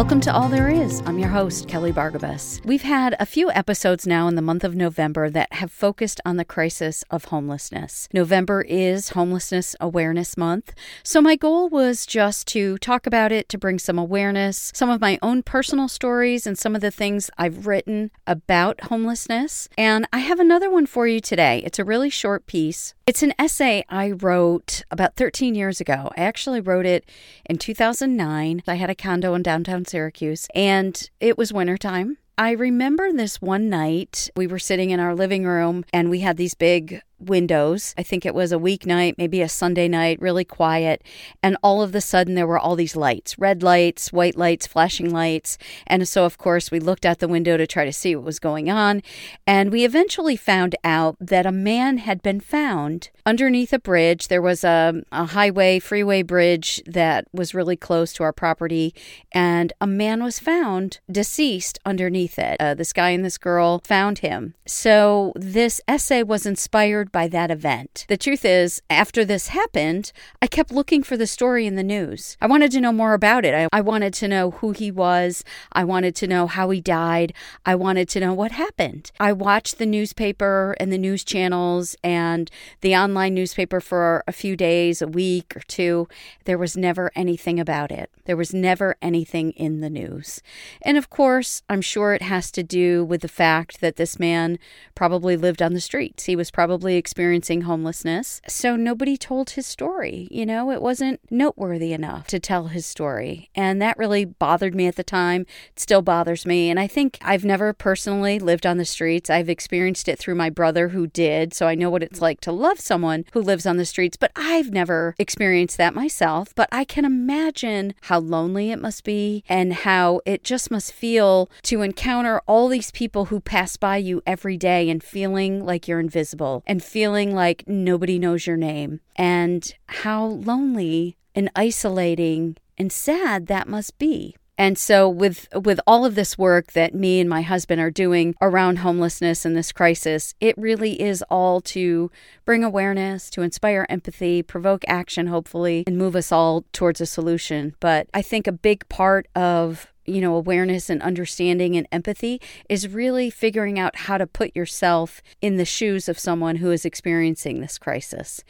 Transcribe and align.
Welcome 0.00 0.22
to 0.22 0.34
All 0.34 0.48
There 0.48 0.70
Is. 0.70 1.02
I'm 1.04 1.18
your 1.18 1.28
host, 1.28 1.68
Kelly 1.68 1.92
Bargabos. 1.92 2.64
We've 2.64 2.80
had 2.80 3.14
a 3.20 3.26
few 3.26 3.50
episodes 3.50 4.06
now 4.06 4.28
in 4.28 4.34
the 4.34 4.40
month 4.40 4.64
of 4.64 4.74
November 4.74 5.28
that 5.28 5.52
have 5.52 5.70
focused 5.70 6.22
on 6.24 6.38
the 6.38 6.44
crisis 6.44 7.04
of 7.10 7.26
homelessness. 7.26 8.08
November 8.10 8.62
is 8.62 9.10
Homelessness 9.10 9.76
Awareness 9.78 10.38
Month, 10.38 10.72
so 11.02 11.20
my 11.20 11.36
goal 11.36 11.68
was 11.68 12.06
just 12.06 12.46
to 12.48 12.78
talk 12.78 13.06
about 13.06 13.30
it, 13.30 13.50
to 13.50 13.58
bring 13.58 13.78
some 13.78 13.98
awareness, 13.98 14.72
some 14.74 14.88
of 14.88 15.02
my 15.02 15.18
own 15.20 15.42
personal 15.42 15.86
stories, 15.86 16.46
and 16.46 16.56
some 16.56 16.74
of 16.74 16.80
the 16.80 16.90
things 16.90 17.30
I've 17.36 17.66
written 17.66 18.10
about 18.26 18.84
homelessness. 18.84 19.68
And 19.76 20.08
I 20.14 20.20
have 20.20 20.40
another 20.40 20.70
one 20.70 20.86
for 20.86 21.06
you 21.06 21.20
today. 21.20 21.62
It's 21.62 21.78
a 21.78 21.84
really 21.84 22.08
short 22.08 22.46
piece. 22.46 22.94
It's 23.06 23.22
an 23.22 23.34
essay 23.38 23.84
I 23.88 24.12
wrote 24.12 24.82
about 24.90 25.16
13 25.16 25.54
years 25.54 25.78
ago. 25.80 26.10
I 26.16 26.22
actually 26.22 26.60
wrote 26.60 26.86
it 26.86 27.04
in 27.44 27.58
2009. 27.58 28.62
I 28.66 28.74
had 28.76 28.88
a 28.88 28.94
condo 28.94 29.34
in 29.34 29.42
downtown 29.42 29.84
Syracuse, 29.90 30.46
and 30.54 31.10
it 31.20 31.36
was 31.36 31.52
wintertime. 31.52 32.16
I 32.38 32.52
remember 32.52 33.12
this 33.12 33.42
one 33.42 33.68
night 33.68 34.30
we 34.34 34.46
were 34.46 34.58
sitting 34.58 34.88
in 34.88 35.00
our 35.00 35.14
living 35.14 35.44
room 35.44 35.84
and 35.92 36.08
we 36.08 36.20
had 36.20 36.38
these 36.38 36.54
big 36.54 37.02
windows. 37.20 37.94
I 37.96 38.02
think 38.02 38.24
it 38.24 38.34
was 38.34 38.52
a 38.52 38.56
weeknight, 38.56 39.14
maybe 39.18 39.42
a 39.42 39.48
Sunday 39.48 39.88
night, 39.88 40.20
really 40.20 40.44
quiet. 40.44 41.02
And 41.42 41.56
all 41.62 41.82
of 41.82 41.92
the 41.92 42.00
sudden, 42.00 42.34
there 42.34 42.46
were 42.46 42.58
all 42.58 42.76
these 42.76 42.96
lights 42.96 43.38
red 43.38 43.62
lights, 43.62 44.12
white 44.12 44.36
lights, 44.36 44.66
flashing 44.66 45.10
lights. 45.10 45.58
And 45.86 46.06
so, 46.06 46.24
of 46.24 46.38
course, 46.38 46.70
we 46.70 46.80
looked 46.80 47.06
out 47.06 47.18
the 47.18 47.28
window 47.28 47.56
to 47.56 47.66
try 47.66 47.84
to 47.84 47.92
see 47.92 48.14
what 48.14 48.24
was 48.24 48.38
going 48.38 48.70
on. 48.70 49.02
And 49.46 49.70
we 49.70 49.84
eventually 49.84 50.36
found 50.36 50.74
out 50.84 51.16
that 51.20 51.46
a 51.46 51.52
man 51.52 51.98
had 51.98 52.22
been 52.22 52.40
found 52.40 53.10
underneath 53.24 53.72
a 53.72 53.78
bridge. 53.78 54.28
There 54.28 54.42
was 54.42 54.64
a, 54.64 55.02
a 55.12 55.26
highway, 55.26 55.78
freeway 55.78 56.22
bridge 56.22 56.82
that 56.86 57.26
was 57.32 57.54
really 57.54 57.76
close 57.76 58.12
to 58.14 58.22
our 58.22 58.32
property. 58.32 58.94
And 59.32 59.72
a 59.80 59.86
man 59.86 60.22
was 60.22 60.38
found 60.38 61.00
deceased 61.10 61.78
underneath 61.84 62.38
it. 62.38 62.56
Uh, 62.60 62.74
this 62.74 62.92
guy 62.92 63.10
and 63.10 63.24
this 63.24 63.38
girl 63.38 63.80
found 63.84 64.18
him. 64.18 64.54
So, 64.66 65.32
this 65.36 65.80
essay 65.88 66.22
was 66.22 66.46
inspired 66.46 67.09
by 67.12 67.28
that 67.28 67.50
event. 67.50 68.04
The 68.08 68.16
truth 68.16 68.44
is, 68.44 68.82
after 68.88 69.24
this 69.24 69.48
happened, 69.48 70.12
I 70.40 70.46
kept 70.46 70.72
looking 70.72 71.02
for 71.02 71.16
the 71.16 71.26
story 71.26 71.66
in 71.66 71.76
the 71.76 71.82
news. 71.82 72.36
I 72.40 72.46
wanted 72.46 72.70
to 72.72 72.80
know 72.80 72.92
more 72.92 73.14
about 73.14 73.44
it. 73.44 73.54
I, 73.54 73.68
I 73.72 73.80
wanted 73.80 74.14
to 74.14 74.28
know 74.28 74.52
who 74.52 74.72
he 74.72 74.90
was. 74.90 75.44
I 75.72 75.84
wanted 75.84 76.14
to 76.16 76.26
know 76.26 76.46
how 76.46 76.70
he 76.70 76.80
died. 76.80 77.32
I 77.64 77.74
wanted 77.74 78.08
to 78.10 78.20
know 78.20 78.32
what 78.32 78.52
happened. 78.52 79.10
I 79.20 79.32
watched 79.32 79.78
the 79.78 79.86
newspaper 79.86 80.74
and 80.78 80.92
the 80.92 80.98
news 80.98 81.24
channels 81.24 81.96
and 82.02 82.50
the 82.80 82.96
online 82.96 83.34
newspaper 83.34 83.80
for 83.80 84.24
a 84.26 84.32
few 84.32 84.56
days, 84.56 85.02
a 85.02 85.08
week 85.08 85.56
or 85.56 85.60
two. 85.60 86.08
There 86.44 86.58
was 86.58 86.76
never 86.76 87.10
anything 87.14 87.58
about 87.60 87.90
it. 87.90 88.10
There 88.24 88.36
was 88.36 88.54
never 88.54 88.96
anything 89.02 89.52
in 89.52 89.80
the 89.80 89.90
news. 89.90 90.42
And 90.82 90.96
of 90.96 91.10
course, 91.10 91.62
I'm 91.68 91.80
sure 91.80 92.14
it 92.14 92.22
has 92.22 92.50
to 92.52 92.62
do 92.62 93.04
with 93.04 93.22
the 93.22 93.28
fact 93.28 93.80
that 93.80 93.96
this 93.96 94.18
man 94.18 94.58
probably 94.94 95.36
lived 95.36 95.62
on 95.62 95.74
the 95.74 95.80
streets. 95.80 96.24
He 96.24 96.36
was 96.36 96.50
probably 96.50 96.96
experiencing 97.00 97.62
homelessness. 97.62 98.40
So 98.46 98.76
nobody 98.76 99.16
told 99.16 99.50
his 99.50 99.66
story. 99.66 100.28
You 100.30 100.46
know, 100.46 100.70
it 100.70 100.80
wasn't 100.80 101.18
noteworthy 101.30 101.92
enough 101.92 102.28
to 102.28 102.38
tell 102.38 102.68
his 102.68 102.86
story. 102.86 103.50
And 103.56 103.82
that 103.82 103.98
really 103.98 104.24
bothered 104.24 104.74
me 104.74 104.86
at 104.86 104.94
the 104.94 105.02
time. 105.02 105.46
It 105.72 105.80
still 105.80 106.02
bothers 106.02 106.46
me. 106.46 106.70
And 106.70 106.78
I 106.78 106.86
think 106.86 107.18
I've 107.22 107.44
never 107.44 107.72
personally 107.72 108.38
lived 108.38 108.66
on 108.66 108.76
the 108.76 108.84
streets. 108.84 109.30
I've 109.30 109.48
experienced 109.48 110.06
it 110.08 110.18
through 110.18 110.34
my 110.36 110.50
brother 110.50 110.90
who 110.90 111.06
did. 111.06 111.54
So 111.54 111.66
I 111.66 111.74
know 111.74 111.90
what 111.90 112.02
it's 112.02 112.20
like 112.20 112.40
to 112.42 112.52
love 112.52 112.78
someone 112.78 113.24
who 113.32 113.40
lives 113.40 113.66
on 113.66 113.78
the 113.78 113.86
streets, 113.86 114.16
but 114.16 114.30
I've 114.36 114.70
never 114.70 115.14
experienced 115.18 115.78
that 115.78 115.94
myself. 115.94 116.54
But 116.54 116.68
I 116.70 116.84
can 116.84 117.04
imagine 117.04 117.94
how 118.02 118.20
lonely 118.20 118.70
it 118.70 118.78
must 118.78 119.02
be 119.02 119.42
and 119.48 119.72
how 119.72 120.20
it 120.26 120.44
just 120.44 120.70
must 120.70 120.92
feel 120.92 121.50
to 121.62 121.80
encounter 121.80 122.42
all 122.46 122.68
these 122.68 122.90
people 122.90 123.26
who 123.26 123.40
pass 123.40 123.78
by 123.78 123.96
you 123.96 124.22
every 124.26 124.58
day 124.58 124.90
and 124.90 125.02
feeling 125.02 125.64
like 125.64 125.88
you're 125.88 125.98
invisible 125.98 126.62
and 126.66 126.82
feeling 126.90 127.32
like 127.32 127.62
nobody 127.68 128.18
knows 128.18 128.48
your 128.48 128.56
name 128.56 129.00
and 129.14 129.74
how 129.86 130.24
lonely 130.24 131.16
and 131.36 131.48
isolating 131.54 132.56
and 132.76 132.90
sad 132.90 133.46
that 133.46 133.68
must 133.68 133.96
be. 133.96 134.34
And 134.58 134.76
so 134.76 135.08
with 135.08 135.48
with 135.54 135.80
all 135.86 136.04
of 136.04 136.16
this 136.16 136.36
work 136.36 136.72
that 136.72 136.94
me 136.94 137.20
and 137.20 137.30
my 137.30 137.42
husband 137.42 137.80
are 137.80 137.92
doing 137.92 138.34
around 138.42 138.80
homelessness 138.80 139.46
and 139.46 139.56
this 139.56 139.72
crisis, 139.72 140.34
it 140.40 140.58
really 140.58 141.00
is 141.00 141.22
all 141.30 141.60
to 141.62 142.10
bring 142.44 142.62
awareness, 142.62 143.30
to 143.30 143.42
inspire 143.42 143.86
empathy, 143.88 144.42
provoke 144.42 144.84
action 144.86 145.28
hopefully, 145.28 145.84
and 145.86 145.96
move 145.96 146.16
us 146.16 146.30
all 146.32 146.64
towards 146.72 147.00
a 147.00 147.06
solution. 147.06 147.74
But 147.80 148.08
I 148.12 148.20
think 148.20 148.46
a 148.46 148.52
big 148.52 148.86
part 148.90 149.28
of 149.34 149.86
you 150.10 150.20
know, 150.20 150.34
awareness 150.34 150.90
and 150.90 151.02
understanding 151.02 151.76
and 151.76 151.86
empathy 151.92 152.40
is 152.68 152.88
really 152.88 153.30
figuring 153.30 153.78
out 153.78 153.96
how 153.96 154.18
to 154.18 154.26
put 154.26 154.54
yourself 154.54 155.22
in 155.40 155.56
the 155.56 155.64
shoes 155.64 156.08
of 156.08 156.18
someone 156.18 156.56
who 156.56 156.70
is 156.70 156.84
experiencing 156.84 157.60
this 157.60 157.78
crisis. 157.78 158.42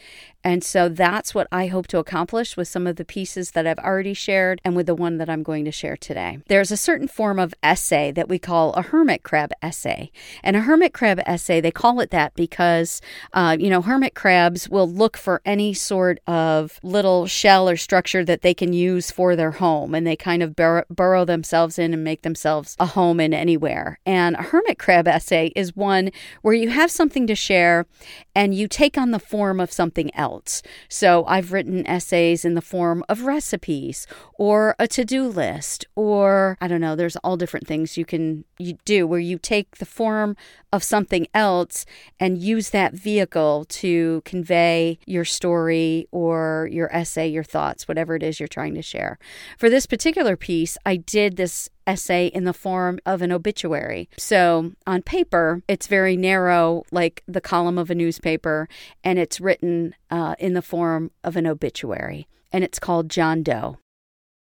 And 0.43 0.65
so 0.65 0.89
that's 0.89 1.35
what 1.35 1.47
I 1.53 1.67
hope 1.67 1.87
to 1.89 1.99
accomplish 1.99 2.57
with 2.57 2.67
some 2.67 2.87
of 2.87 2.97
the 2.97 3.05
pieces 3.05 3.51
that 3.51 3.67
I've 3.67 3.79
already 3.79 4.15
shared 4.15 4.61
and 4.65 4.75
with 4.75 4.87
the 4.87 4.95
one 4.95 5.19
that 5.19 5.29
I'm 5.29 5.43
going 5.43 5.67
to 5.67 5.71
share 5.71 5.99
today. 5.99 6.39
There's 6.49 6.71
a 6.71 6.79
certain 6.79 7.09
form 7.09 7.39
of 7.39 7.53
essay 7.63 8.11
that 8.13 8.29
we 8.29 8.39
call 8.39 8.73
a 8.73 8.83
hermit 8.83 9.23
crab 9.23 9.53
essay. 9.61 10.11
And 10.43 10.57
a 10.57 10.61
hermit 10.61 10.95
crab 10.95 11.21
essay, 11.27 11.61
they 11.61 11.71
call 11.71 12.01
it 12.01 12.11
that 12.11 12.35
because, 12.37 13.03
uh, 13.35 13.57
you 13.61 13.69
know, 13.69 13.83
hermit 13.83 14.15
crabs 14.15 14.69
will 14.69 14.89
look 14.89 15.19
for 15.19 15.43
any 15.45 15.75
sort 15.75 16.21
of 16.27 16.81
little 16.83 17.27
shell 17.27 17.69
or 17.69 17.77
structure 17.77 18.25
that 18.25 18.41
they 18.41 18.55
can 18.55 18.73
use 18.73 19.11
for 19.11 19.37
their 19.37 19.53
home. 19.53 19.95
And 19.95 20.07
they 20.07 20.17
kind 20.17 20.43
of 20.43 20.57
bur- 20.57 20.87
burrow 20.89 21.27
themselves 21.27 21.50
in 21.53 21.93
and 21.93 22.05
make 22.05 22.23
themselves 22.23 22.77
a 22.79 22.87
home 22.87 23.21
in 23.21 23.35
anywhere. 23.35 23.99
And 24.07 24.37
a 24.37 24.43
hermit 24.43 24.79
crab 24.79 25.09
essay 25.09 25.53
is 25.57 25.75
one 25.77 26.11
where 26.43 26.55
you 26.55 26.71
have 26.71 26.91
something 26.91 27.27
to 27.27 27.35
share 27.35 27.87
and 28.35 28.55
you 28.55 28.69
take 28.69 28.97
on 28.97 29.11
the 29.11 29.19
form 29.19 29.61
of 29.61 29.73
something 29.73 30.15
else. 30.15 30.63
So 30.89 31.25
I've 31.27 31.53
written 31.53 31.87
essays 31.87 32.45
in 32.45 32.55
the 32.55 32.63
form 32.63 33.05
of 33.09 33.23
recipes 33.23 34.07
or 34.35 34.75
a 34.79 34.87
to-do 34.87 35.27
list 35.29 35.87
or 35.97 36.57
I 36.61 36.69
don't 36.69 36.81
know, 36.81 36.97
there's 36.97 37.17
all 37.17 37.37
different 37.37 37.67
things 37.67 37.97
you 37.97 38.05
can 38.05 38.45
you 38.59 38.77
do 38.85 39.07
where 39.07 39.21
you 39.21 39.39
take 39.39 39.77
the 39.77 39.87
form 39.87 40.37
of 40.73 40.85
something 40.85 41.27
else 41.35 41.85
and 42.21 42.39
use 42.39 42.71
that 42.71 42.93
vehicle 42.95 43.65
to 43.69 44.23
convey 44.25 44.99
your 45.07 45.25
story 45.25 46.07
or 46.13 46.69
your 46.71 46.95
essay, 46.95 47.27
your 47.27 47.43
thoughts, 47.43 47.89
whatever 47.89 48.15
it 48.15 48.23
is 48.23 48.39
you're 48.39 48.47
trying 48.47 48.75
to 48.75 48.83
share. 48.83 49.19
For 49.59 49.69
this 49.69 49.87
particular 49.87 50.37
piece, 50.37 50.79
I 50.87 50.97
did 51.31 51.37
this 51.37 51.69
essay 51.87 52.27
in 52.27 52.45
the 52.45 52.53
form 52.53 52.99
of 53.07 53.23
an 53.23 53.33
obituary. 53.33 54.09
So 54.19 54.73
on 54.87 55.03
paper, 55.03 55.63
it's 55.69 55.87
very 55.87 56.17
narrow, 56.17 56.83
like 56.91 57.23
the 57.27 57.41
column 57.41 57.79
of 57.79 57.91
a 57.91 57.95
newspaper, 57.95 58.69
and 59.05 59.19
it's 59.19 59.41
written 59.41 59.95
uh, 60.11 60.35
in 60.39 60.55
the 60.55 60.63
form 60.63 61.13
of 61.23 61.37
an 61.37 61.47
obituary. 61.47 62.27
And 62.53 62.65
it's 62.65 62.81
called 62.81 63.09
John 63.09 63.43
Doe. 63.43 63.79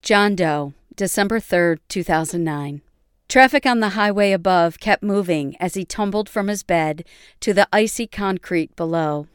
John 0.03 0.37
Doe, 0.37 0.75
December 0.95 1.41
3rd, 1.41 1.79
2009. 1.89 2.83
Traffic 3.29 3.67
on 3.67 3.81
the 3.81 3.91
highway 3.91 4.31
above 4.31 4.79
kept 4.79 5.03
moving 5.03 5.57
as 5.59 5.75
he 5.75 5.85
tumbled 5.85 6.29
from 6.29 6.47
his 6.47 6.63
bed 6.63 7.05
to 7.41 7.53
the 7.53 7.67
icy 7.73 8.07
concrete 8.07 8.77
below. 8.77 9.27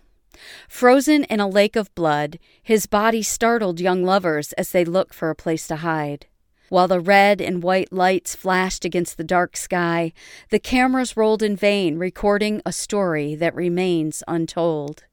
Frozen 0.70 1.26
in 1.26 1.42
a 1.42 1.50
lake 1.50 1.76
of 1.76 1.94
blood, 1.94 2.40
his 2.64 2.86
body 2.86 3.22
startled 3.22 3.82
young 3.82 4.06
lovers 4.06 4.54
as 4.54 4.72
they 4.72 4.86
looked 4.86 5.14
for 5.14 5.30
a 5.30 5.36
place 5.36 5.68
to 5.68 5.78
hide. 5.78 6.28
While 6.72 6.88
the 6.88 7.02
red 7.02 7.42
and 7.42 7.62
white 7.62 7.92
lights 7.92 8.34
flashed 8.34 8.86
against 8.86 9.18
the 9.18 9.26
dark 9.26 9.58
sky, 9.58 10.14
the 10.52 10.58
cameras 10.58 11.18
rolled 11.18 11.44
in 11.44 11.58
vain, 11.58 11.98
recording 11.98 12.62
a 12.66 12.72
story 12.72 13.36
that 13.36 13.54
remains 13.54 14.24
untold. 14.26 15.04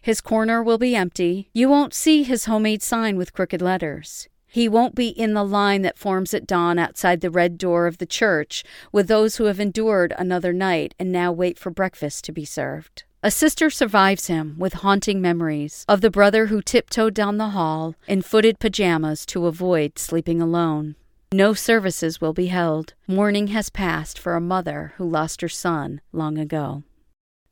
His 0.00 0.20
corner 0.20 0.62
will 0.62 0.78
be 0.78 0.94
empty. 0.94 1.50
You 1.52 1.68
won't 1.68 1.94
see 1.94 2.22
his 2.22 2.44
homemade 2.44 2.80
sign 2.80 3.16
with 3.16 3.32
crooked 3.32 3.60
letters. 3.60 4.28
He 4.46 4.68
won't 4.68 4.94
be 4.94 5.08
in 5.08 5.34
the 5.34 5.42
line 5.42 5.82
that 5.82 5.98
forms 5.98 6.32
at 6.32 6.46
dawn 6.46 6.78
outside 6.78 7.22
the 7.22 7.30
red 7.30 7.58
door 7.58 7.88
of 7.88 7.98
the 7.98 8.06
church 8.06 8.62
with 8.92 9.08
those 9.08 9.34
who 9.34 9.46
have 9.46 9.58
endured 9.58 10.14
another 10.16 10.52
night 10.52 10.94
and 10.96 11.10
now 11.10 11.32
wait 11.32 11.58
for 11.58 11.70
breakfast 11.70 12.24
to 12.26 12.32
be 12.32 12.44
served. 12.44 13.02
A 13.20 13.32
sister 13.32 13.68
survives 13.68 14.28
him 14.28 14.54
with 14.58 14.74
haunting 14.74 15.20
memories 15.20 15.84
of 15.88 16.02
the 16.02 16.08
brother 16.08 16.46
who 16.46 16.62
tiptoed 16.62 17.14
down 17.14 17.36
the 17.36 17.50
hall 17.50 17.96
in 18.06 18.22
footed 18.22 18.60
pajamas 18.60 19.26
to 19.26 19.46
avoid 19.46 19.98
sleeping 19.98 20.40
alone. 20.40 20.94
No 21.32 21.54
services 21.54 22.20
will 22.20 22.32
be 22.32 22.46
held. 22.46 22.94
Mourning 23.06 23.48
has 23.48 23.70
passed 23.70 24.18
for 24.18 24.34
a 24.34 24.40
mother 24.40 24.94
who 24.96 25.08
lost 25.08 25.42
her 25.42 25.48
son 25.48 26.00
long 26.12 26.36
ago. 26.38 26.82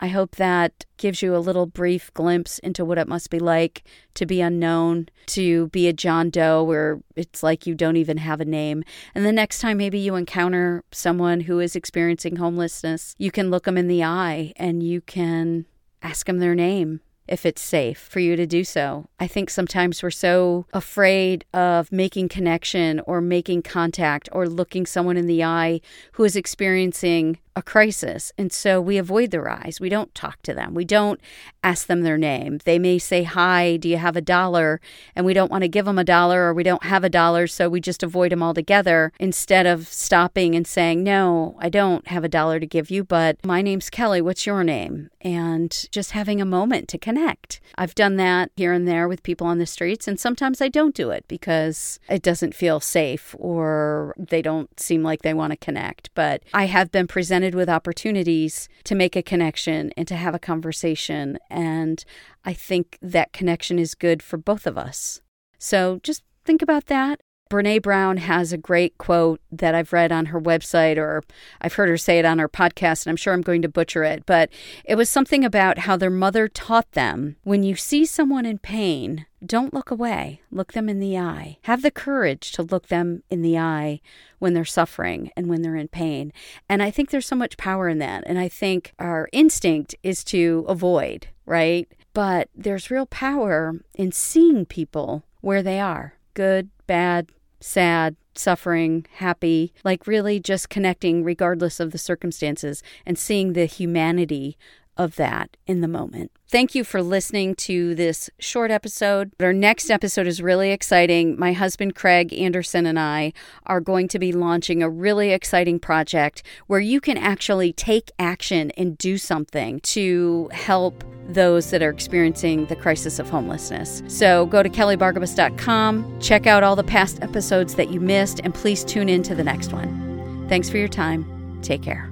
I 0.00 0.08
hope 0.08 0.34
that 0.34 0.84
gives 0.96 1.22
you 1.22 1.34
a 1.34 1.38
little 1.38 1.66
brief 1.66 2.12
glimpse 2.12 2.58
into 2.58 2.84
what 2.84 2.98
it 2.98 3.06
must 3.06 3.30
be 3.30 3.38
like 3.38 3.84
to 4.14 4.26
be 4.26 4.40
unknown, 4.40 5.08
to 5.26 5.68
be 5.68 5.86
a 5.86 5.92
John 5.92 6.28
Doe 6.28 6.64
where 6.64 7.00
it's 7.14 7.44
like 7.44 7.68
you 7.68 7.76
don't 7.76 7.96
even 7.96 8.16
have 8.16 8.40
a 8.40 8.44
name. 8.44 8.82
And 9.14 9.24
the 9.24 9.30
next 9.30 9.60
time 9.60 9.76
maybe 9.76 10.00
you 10.00 10.16
encounter 10.16 10.82
someone 10.90 11.42
who 11.42 11.60
is 11.60 11.76
experiencing 11.76 12.36
homelessness, 12.36 13.14
you 13.16 13.30
can 13.30 13.48
look 13.48 13.64
them 13.64 13.78
in 13.78 13.86
the 13.86 14.02
eye 14.02 14.52
and 14.56 14.82
you 14.82 15.00
can 15.00 15.66
ask 16.02 16.26
them 16.26 16.38
their 16.38 16.56
name 16.56 17.00
if 17.28 17.46
it's 17.46 17.62
safe 17.62 17.98
for 17.98 18.20
you 18.20 18.36
to 18.36 18.46
do 18.46 18.64
so. 18.64 19.08
I 19.20 19.26
think 19.26 19.50
sometimes 19.50 20.02
we're 20.02 20.10
so 20.10 20.66
afraid 20.72 21.44
of 21.52 21.92
making 21.92 22.28
connection 22.28 23.00
or 23.00 23.20
making 23.20 23.62
contact 23.62 24.28
or 24.32 24.48
looking 24.48 24.86
someone 24.86 25.16
in 25.16 25.26
the 25.26 25.44
eye 25.44 25.80
who 26.12 26.24
is 26.24 26.36
experiencing 26.36 27.38
a 27.58 27.62
crisis. 27.62 28.32
And 28.38 28.52
so 28.52 28.80
we 28.80 28.96
avoid 28.96 29.32
their 29.32 29.50
eyes. 29.50 29.80
We 29.80 29.88
don't 29.88 30.14
talk 30.14 30.40
to 30.42 30.54
them. 30.54 30.74
We 30.74 30.84
don't 30.84 31.20
ask 31.64 31.88
them 31.88 32.02
their 32.02 32.16
name. 32.16 32.60
They 32.64 32.78
may 32.78 32.98
say, 32.98 33.24
Hi, 33.24 33.76
do 33.76 33.88
you 33.88 33.96
have 33.96 34.16
a 34.16 34.20
dollar? 34.20 34.80
And 35.16 35.26
we 35.26 35.34
don't 35.34 35.50
want 35.50 35.62
to 35.62 35.68
give 35.68 35.84
them 35.84 35.98
a 35.98 36.04
dollar 36.04 36.42
or 36.42 36.54
we 36.54 36.62
don't 36.62 36.84
have 36.84 37.02
a 37.02 37.10
dollar. 37.10 37.48
So 37.48 37.68
we 37.68 37.80
just 37.80 38.02
avoid 38.02 38.30
them 38.32 38.42
altogether 38.42 39.12
instead 39.18 39.66
of 39.66 39.88
stopping 39.88 40.54
and 40.54 40.66
saying, 40.66 41.02
No, 41.02 41.56
I 41.58 41.68
don't 41.68 42.06
have 42.08 42.24
a 42.24 42.28
dollar 42.28 42.60
to 42.60 42.66
give 42.66 42.90
you, 42.90 43.02
but 43.02 43.44
my 43.44 43.60
name's 43.60 43.90
Kelly. 43.90 44.22
What's 44.22 44.46
your 44.46 44.62
name? 44.62 45.10
And 45.20 45.88
just 45.90 46.12
having 46.12 46.40
a 46.40 46.46
moment 46.46 46.86
to 46.88 46.98
connect. 46.98 47.60
I've 47.74 47.96
done 47.96 48.16
that 48.16 48.52
here 48.56 48.72
and 48.72 48.86
there 48.86 49.08
with 49.08 49.24
people 49.24 49.48
on 49.48 49.58
the 49.58 49.66
streets. 49.66 50.06
And 50.06 50.18
sometimes 50.18 50.60
I 50.60 50.68
don't 50.68 50.94
do 50.94 51.10
it 51.10 51.24
because 51.26 51.98
it 52.08 52.22
doesn't 52.22 52.54
feel 52.54 52.78
safe 52.78 53.34
or 53.36 54.14
they 54.16 54.42
don't 54.42 54.78
seem 54.78 55.02
like 55.02 55.22
they 55.22 55.34
want 55.34 55.50
to 55.50 55.56
connect. 55.56 56.10
But 56.14 56.44
I 56.54 56.66
have 56.66 56.92
been 56.92 57.08
presented 57.08 57.47
with 57.54 57.68
opportunities 57.68 58.68
to 58.84 58.94
make 58.94 59.16
a 59.16 59.22
connection 59.22 59.92
and 59.96 60.06
to 60.08 60.16
have 60.16 60.34
a 60.34 60.38
conversation. 60.38 61.38
And 61.50 62.04
I 62.44 62.52
think 62.52 62.98
that 63.02 63.32
connection 63.32 63.78
is 63.78 63.94
good 63.94 64.22
for 64.22 64.36
both 64.36 64.66
of 64.66 64.78
us. 64.78 65.20
So 65.58 66.00
just 66.02 66.22
think 66.44 66.62
about 66.62 66.86
that. 66.86 67.20
Brene 67.48 67.82
Brown 67.82 68.18
has 68.18 68.52
a 68.52 68.58
great 68.58 68.98
quote 68.98 69.40
that 69.50 69.74
I've 69.74 69.92
read 69.92 70.12
on 70.12 70.26
her 70.26 70.40
website, 70.40 70.98
or 70.98 71.22
I've 71.60 71.74
heard 71.74 71.88
her 71.88 71.96
say 71.96 72.18
it 72.18 72.24
on 72.24 72.38
her 72.38 72.48
podcast, 72.48 73.06
and 73.06 73.10
I'm 73.10 73.16
sure 73.16 73.32
I'm 73.32 73.42
going 73.42 73.62
to 73.62 73.68
butcher 73.68 74.04
it, 74.04 74.24
but 74.26 74.50
it 74.84 74.96
was 74.96 75.08
something 75.08 75.44
about 75.44 75.78
how 75.78 75.96
their 75.96 76.10
mother 76.10 76.48
taught 76.48 76.92
them 76.92 77.36
when 77.44 77.62
you 77.62 77.74
see 77.74 78.04
someone 78.04 78.44
in 78.44 78.58
pain, 78.58 79.26
don't 79.44 79.72
look 79.72 79.90
away, 79.90 80.42
look 80.50 80.72
them 80.72 80.88
in 80.88 80.98
the 80.98 81.16
eye. 81.16 81.58
Have 81.62 81.82
the 81.82 81.90
courage 81.90 82.52
to 82.52 82.62
look 82.62 82.88
them 82.88 83.22
in 83.30 83.42
the 83.42 83.56
eye 83.56 84.00
when 84.38 84.52
they're 84.52 84.64
suffering 84.64 85.30
and 85.36 85.48
when 85.48 85.62
they're 85.62 85.76
in 85.76 85.88
pain. 85.88 86.32
And 86.68 86.82
I 86.82 86.90
think 86.90 87.10
there's 87.10 87.26
so 87.26 87.36
much 87.36 87.56
power 87.56 87.88
in 87.88 87.98
that. 87.98 88.24
And 88.26 88.38
I 88.38 88.48
think 88.48 88.94
our 88.98 89.28
instinct 89.32 89.94
is 90.02 90.24
to 90.24 90.64
avoid, 90.68 91.28
right? 91.46 91.88
But 92.12 92.48
there's 92.54 92.90
real 92.90 93.06
power 93.06 93.80
in 93.94 94.12
seeing 94.12 94.66
people 94.66 95.22
where 95.40 95.62
they 95.62 95.78
are 95.78 96.14
good, 96.34 96.70
bad, 96.86 97.28
sad, 97.60 98.16
suffering, 98.34 99.06
happy, 99.16 99.72
like 99.84 100.06
really 100.06 100.40
just 100.40 100.68
connecting 100.68 101.24
regardless 101.24 101.80
of 101.80 101.92
the 101.92 101.98
circumstances 101.98 102.82
and 103.04 103.18
seeing 103.18 103.52
the 103.52 103.66
humanity 103.66 104.56
of 104.98 105.14
that 105.14 105.56
in 105.66 105.80
the 105.80 105.88
moment. 105.88 106.32
Thank 106.48 106.74
you 106.74 106.82
for 106.82 107.02
listening 107.02 107.54
to 107.56 107.94
this 107.94 108.28
short 108.38 108.70
episode. 108.70 109.32
Our 109.38 109.52
next 109.52 109.90
episode 109.90 110.26
is 110.26 110.42
really 110.42 110.72
exciting. 110.72 111.38
My 111.38 111.52
husband, 111.52 111.94
Craig 111.94 112.32
Anderson, 112.32 112.84
and 112.84 112.98
I 112.98 113.32
are 113.66 113.80
going 113.80 114.08
to 114.08 114.18
be 114.18 114.32
launching 114.32 114.82
a 114.82 114.90
really 114.90 115.30
exciting 115.30 115.78
project 115.78 116.42
where 116.66 116.80
you 116.80 117.00
can 117.00 117.16
actually 117.16 117.72
take 117.72 118.10
action 118.18 118.72
and 118.72 118.98
do 118.98 119.18
something 119.18 119.78
to 119.80 120.50
help 120.52 121.04
those 121.28 121.70
that 121.70 121.82
are 121.82 121.90
experiencing 121.90 122.66
the 122.66 122.76
crisis 122.76 123.18
of 123.18 123.28
homelessness. 123.28 124.02
So 124.08 124.46
go 124.46 124.62
to 124.62 124.68
kellybargabos.com, 124.68 126.20
check 126.20 126.46
out 126.46 126.62
all 126.62 126.74
the 126.74 126.84
past 126.84 127.22
episodes 127.22 127.74
that 127.74 127.90
you 127.90 128.00
missed, 128.00 128.40
and 128.42 128.54
please 128.54 128.84
tune 128.84 129.08
in 129.08 129.22
to 129.24 129.34
the 129.34 129.44
next 129.44 129.72
one. 129.72 130.46
Thanks 130.48 130.70
for 130.70 130.78
your 130.78 130.88
time. 130.88 131.60
Take 131.62 131.82
care. 131.82 132.10